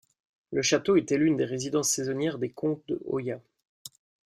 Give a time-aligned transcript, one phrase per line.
[0.51, 3.39] Le château était l'une des résidences saisonnières des comtes de Hoya.